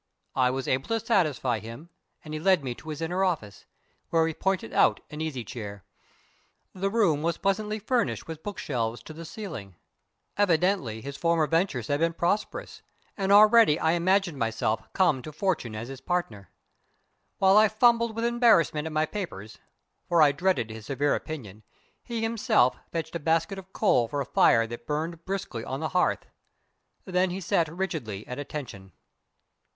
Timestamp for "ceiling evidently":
9.25-11.01